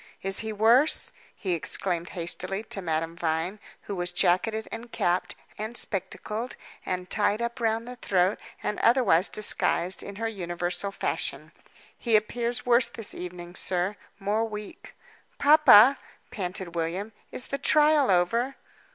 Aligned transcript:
"Is 0.23 0.39
he 0.39 0.51
worse?" 0.51 1.13
he 1.35 1.53
exclaimed 1.53 2.09
hastily, 2.17 2.63
to 2.63 2.81
Madame 2.81 3.15
Vine, 3.15 3.59
who 3.83 3.93
was 3.95 4.11
jacketed, 4.11 4.67
and 4.71 4.91
capped, 4.91 5.35
and 5.59 5.77
spectacled, 5.77 6.55
and 6.83 7.07
tied 7.07 7.39
up 7.39 7.59
round 7.59 7.87
the 7.87 7.97
throat, 7.97 8.39
and 8.63 8.79
otherwise 8.79 9.29
disguised, 9.29 10.01
in 10.01 10.15
her 10.15 10.27
universal 10.27 10.89
fashion. 10.89 11.51
"He 11.95 12.15
appears 12.15 12.65
worse 12.65 12.89
this 12.89 13.13
evening, 13.13 13.53
sir 13.53 13.95
more 14.17 14.43
weak." 14.45 14.95
"Papa," 15.37 15.99
panted 16.31 16.73
William, 16.73 17.11
"is 17.31 17.49
the 17.49 17.59
trial 17.59 18.09
over?" 18.09 18.55